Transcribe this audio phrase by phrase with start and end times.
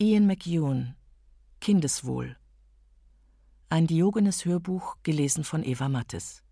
[0.00, 0.94] Ian McEwan
[1.60, 2.36] Kindeswohl
[3.68, 6.44] Ein Diogenes-Hörbuch gelesen von Eva Mattes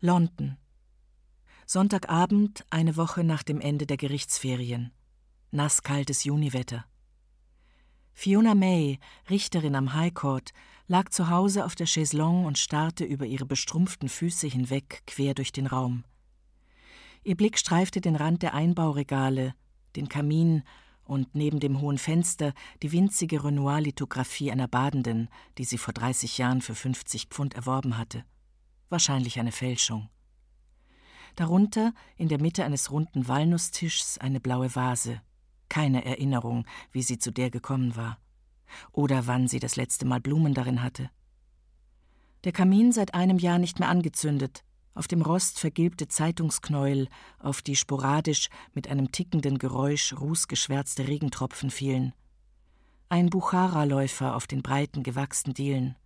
[0.00, 0.56] London
[1.66, 4.90] Sonntagabend, eine Woche nach dem Ende der Gerichtsferien.
[5.52, 6.84] Nasskaltes Juniwetter.
[8.12, 8.98] Fiona May,
[9.30, 10.50] Richterin am High Court,
[10.88, 15.52] lag zu Hause auf der Chaiselongue und starrte über ihre bestrumpften Füße hinweg quer durch
[15.52, 16.02] den Raum.
[17.22, 19.54] Ihr Blick streifte den Rand der Einbauregale,
[19.96, 20.62] den Kamin
[21.04, 26.60] und neben dem hohen Fenster die winzige Renoir-Lithografie einer Badenden, die sie vor 30 Jahren
[26.62, 28.24] für 50 Pfund erworben hatte.
[28.88, 30.08] Wahrscheinlich eine Fälschung.
[31.36, 35.20] Darunter, in der Mitte eines runden Walnusstischs, eine blaue Vase
[35.70, 38.18] keine Erinnerung, wie sie zu der gekommen war
[38.92, 41.10] oder wann sie das letzte Mal Blumen darin hatte.
[42.44, 47.08] Der Kamin seit einem Jahr nicht mehr angezündet, auf dem Rost vergilbte Zeitungsknäuel,
[47.38, 52.12] auf die sporadisch mit einem tickenden Geräusch rußgeschwärzte Regentropfen fielen.
[53.08, 55.96] Ein Buchara-Läufer auf den breiten, gewachsenen Dielen.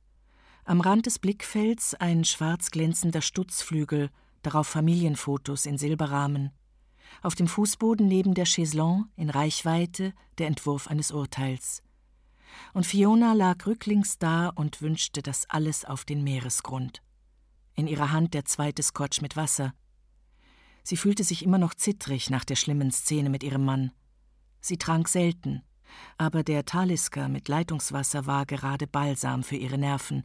[0.65, 4.11] Am Rand des Blickfelds ein schwarz glänzender Stutzflügel,
[4.43, 6.51] darauf Familienfotos in Silberrahmen.
[7.23, 11.83] Auf dem Fußboden neben der Chaiselongue in Reichweite der Entwurf eines Urteils.
[12.73, 17.03] Und Fiona lag rücklings da und wünschte das alles auf den Meeresgrund.
[17.77, 19.75] In ihrer Hand der zweite Scotch mit Wasser.
[20.85, 23.91] Sie fühlte sich immer noch zittrig nach der schlimmen Szene mit ihrem Mann.
[24.61, 25.63] Sie trank selten,
[26.17, 30.25] aber der Talisker mit Leitungswasser war gerade Balsam für ihre Nerven,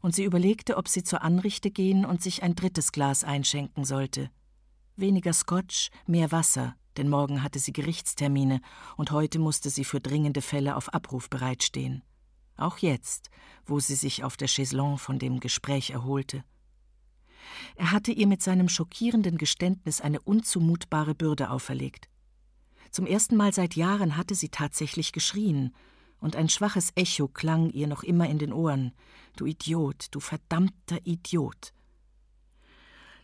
[0.00, 4.30] und sie überlegte, ob sie zur Anrichte gehen und sich ein drittes Glas einschenken sollte.
[4.96, 8.60] Weniger Scotch, mehr Wasser, denn morgen hatte sie Gerichtstermine
[8.96, 12.02] und heute musste sie für dringende Fälle auf Abruf bereitstehen.
[12.56, 13.30] Auch jetzt,
[13.66, 16.42] wo sie sich auf der Chaiselongue von dem Gespräch erholte.
[17.76, 22.08] Er hatte ihr mit seinem schockierenden Geständnis eine unzumutbare Bürde auferlegt.
[22.90, 25.74] Zum ersten Mal seit Jahren hatte sie tatsächlich geschrien,
[26.20, 28.92] und ein schwaches Echo klang ihr noch immer in den Ohren.
[29.36, 31.72] Du Idiot, du verdammter Idiot.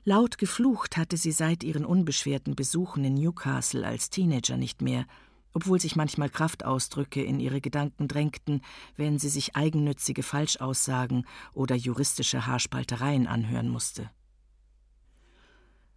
[0.04, 5.06] Laut geflucht hatte sie seit ihren unbeschwerten Besuchen in Newcastle als Teenager nicht mehr,
[5.54, 8.60] obwohl sich manchmal Kraftausdrücke in ihre Gedanken drängten,
[8.96, 14.10] wenn sie sich eigennützige Falschaussagen oder juristische Haarspaltereien anhören musste.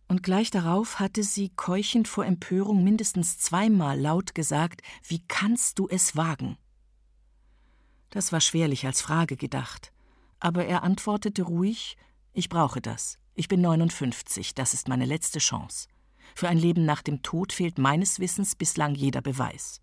[0.08, 5.90] Und gleich darauf hatte sie keuchend vor Empörung mindestens zweimal laut gesagt Wie kannst du
[5.90, 6.58] es wagen?
[8.12, 9.92] Das war schwerlich als Frage gedacht,
[10.40, 11.98] aber er antwortete ruhig
[12.32, 13.18] Ich brauche das.
[13.34, 15.90] Ich bin 59, das ist meine letzte Chance.
[16.36, 19.82] Für ein Leben nach dem Tod fehlt meines Wissens bislang jeder Beweis.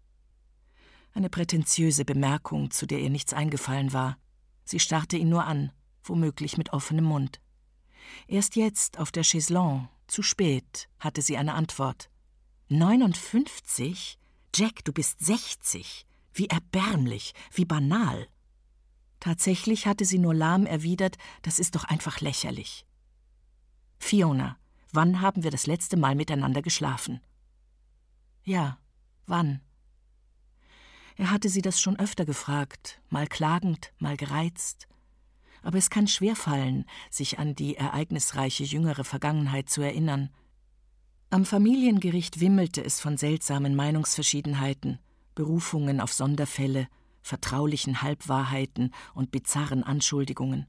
[1.13, 4.19] Eine prätentiöse Bemerkung, zu der ihr nichts eingefallen war.
[4.65, 5.73] Sie starrte ihn nur an,
[6.03, 7.41] womöglich mit offenem Mund.
[8.27, 12.11] Erst jetzt, auf der Chaiselongue, zu spät, hatte sie eine Antwort.
[12.69, 14.19] 59?
[14.55, 16.07] Jack, du bist 60.
[16.33, 18.27] Wie erbärmlich, wie banal.
[19.21, 22.85] Tatsächlich hatte sie nur lahm erwidert, das ist doch einfach lächerlich.
[23.99, 24.59] Fiona,
[24.95, 27.21] wann haben wir das letzte Mal miteinander geschlafen?
[28.45, 28.79] Ja,
[29.27, 29.61] wann?
[31.17, 34.89] Er hatte sie das schon öfter gefragt, mal klagend, mal gereizt.
[35.63, 40.31] Aber es kann schwerfallen, sich an die ereignisreiche jüngere Vergangenheit zu erinnern.
[41.31, 44.99] Am Familiengericht wimmelte es von seltsamen Meinungsverschiedenheiten,
[45.35, 46.89] Berufungen auf Sonderfälle,
[47.23, 50.67] vertraulichen Halbwahrheiten und bizarren Anschuldigungen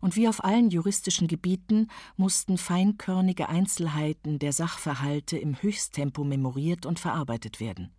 [0.00, 6.98] und wie auf allen juristischen Gebieten mussten feinkörnige Einzelheiten der Sachverhalte im Höchsttempo memoriert und
[6.98, 7.90] verarbeitet werden.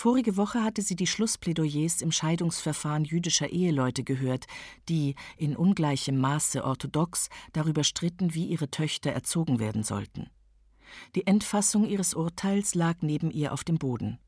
[0.00, 4.46] Vorige Woche hatte sie die Schlussplädoyers im Scheidungsverfahren jüdischer Eheleute gehört,
[4.88, 10.30] die in ungleichem Maße orthodox darüber stritten, wie ihre Töchter erzogen werden sollten.
[11.16, 14.20] Die Endfassung ihres Urteils lag neben ihr auf dem Boden.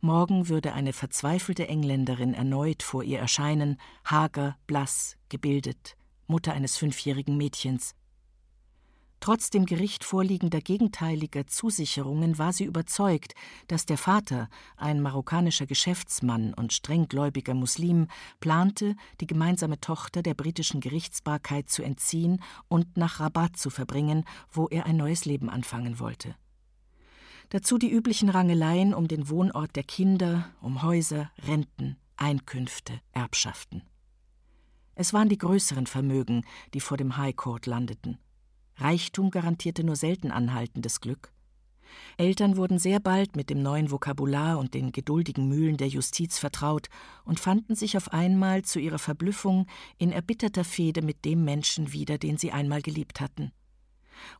[0.00, 7.36] Morgen würde eine verzweifelte Engländerin erneut vor ihr erscheinen, hager, blass, gebildet, Mutter eines fünfjährigen
[7.36, 7.94] Mädchens.
[9.22, 13.34] Trotz dem Gericht vorliegender gegenteiliger Zusicherungen war sie überzeugt,
[13.68, 18.08] dass der Vater, ein marokkanischer Geschäftsmann und strenggläubiger Muslim,
[18.40, 24.66] plante, die gemeinsame Tochter der britischen Gerichtsbarkeit zu entziehen und nach Rabat zu verbringen, wo
[24.66, 26.34] er ein neues Leben anfangen wollte.
[27.52, 33.82] Dazu die üblichen Rangeleien um den Wohnort der Kinder, um Häuser, Renten, Einkünfte, Erbschaften.
[34.94, 38.16] Es waren die größeren Vermögen, die vor dem High Court landeten.
[38.76, 41.30] Reichtum garantierte nur selten anhaltendes Glück.
[42.16, 46.88] Eltern wurden sehr bald mit dem neuen Vokabular und den geduldigen Mühlen der Justiz vertraut
[47.26, 49.66] und fanden sich auf einmal zu ihrer Verblüffung
[49.98, 53.52] in erbitterter Fehde mit dem Menschen wieder, den sie einmal geliebt hatten.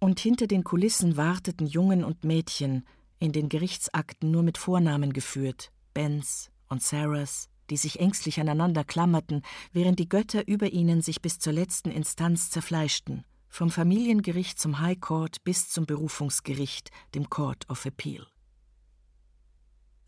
[0.01, 2.87] Und hinter den Kulissen warteten Jungen und Mädchen,
[3.23, 9.43] in den Gerichtsakten nur mit Vornamen geführt, Bens und Sarahs, die sich ängstlich aneinander klammerten,
[9.73, 14.99] während die Götter über ihnen sich bis zur letzten Instanz zerfleischten, vom Familiengericht zum High
[14.99, 18.27] Court bis zum Berufungsgericht, dem Court of Appeal.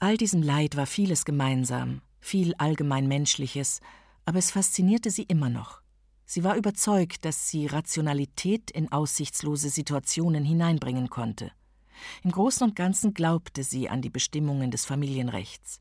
[0.00, 3.81] All diesem Leid war vieles gemeinsam, viel allgemein Menschliches,
[4.25, 5.82] aber es faszinierte sie immer noch.
[6.26, 11.52] Sie war überzeugt, dass sie Rationalität in aussichtslose Situationen hineinbringen konnte.
[12.23, 15.81] Im Großen und Ganzen glaubte sie an die Bestimmungen des Familienrechts.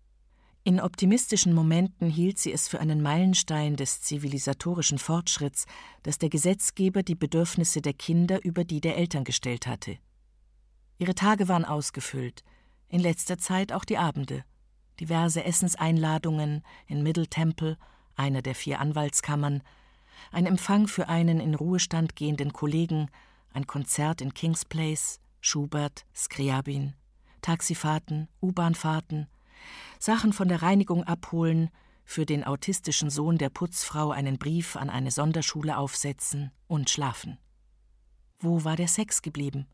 [0.66, 5.66] In optimistischen Momenten hielt sie es für einen Meilenstein des zivilisatorischen Fortschritts,
[6.04, 9.98] dass der Gesetzgeber die Bedürfnisse der Kinder über die der Eltern gestellt hatte.
[11.00, 12.44] Ihre Tage waren ausgefüllt,
[12.88, 14.46] in letzter Zeit auch die Abende.
[15.02, 17.78] Diverse Essenseinladungen in Middle Temple,
[18.16, 19.64] einer der vier Anwaltskammern,
[20.32, 23.10] ein Empfang für einen in Ruhestand gehenden Kollegen,
[23.52, 26.94] ein Konzert in Kings Place, Schubert, Skriabin,
[27.42, 29.28] Taxifahrten, U-Bahnfahrten,
[30.00, 31.70] Sachen von der Reinigung abholen,
[32.06, 37.40] für den autistischen Sohn der Putzfrau einen Brief an eine Sonderschule aufsetzen und schlafen.
[38.40, 39.68] Wo war der Sex geblieben?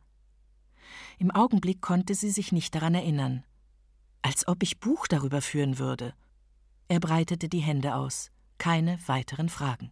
[1.19, 3.43] Im Augenblick konnte sie sich nicht daran erinnern.
[4.23, 6.15] Als ob ich Buch darüber führen würde.
[6.87, 8.31] Er breitete die Hände aus.
[8.57, 9.91] Keine weiteren Fragen.